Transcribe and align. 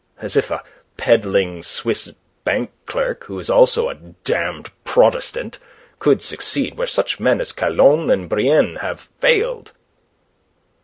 As 0.19 0.35
if 0.35 0.49
a 0.49 0.63
peddling 0.97 1.61
Swiss 1.61 2.11
bank 2.43 2.71
clerk, 2.87 3.25
who 3.25 3.37
is 3.37 3.51
also 3.51 3.87
a 3.87 3.93
damned 3.93 4.71
Protestant, 4.83 5.59
could 5.99 6.23
succeed 6.23 6.75
where 6.75 6.87
such 6.87 7.19
men 7.19 7.39
as 7.39 7.51
Calonne 7.53 8.09
and 8.11 8.27
Brienne 8.27 8.77
have 8.77 9.09
failed." 9.19 9.73